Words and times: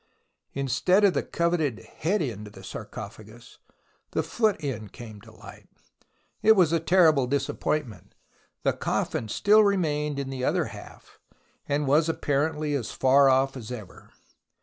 Instead 0.55 1.03
of 1.03 1.13
the 1.13 1.21
coveted 1.21 1.77
head 1.97 2.23
end 2.23 2.47
of 2.47 2.53
the 2.53 2.63
sarco 2.63 3.01
phagus, 3.03 3.59
the 4.13 4.23
foot 4.23 4.55
end 4.63 4.91
came 4.91 5.21
to 5.21 5.31
light. 5.31 5.69
It 6.41 6.53
was 6.55 6.73
a 6.73 6.79
terrible 6.79 7.27
disappointment. 7.27 8.15
The 8.63 8.73
coffin 8.73 9.27
still 9.27 9.63
remained 9.63 10.17
in 10.17 10.31
the 10.31 10.43
other 10.43 10.65
half, 10.73 11.19
and 11.69 11.85
was 11.85 12.09
apparently 12.09 12.73
as 12.73 12.89
far 12.91 13.29
off 13.29 13.55
as 13.55 13.71
ever. 13.71 14.09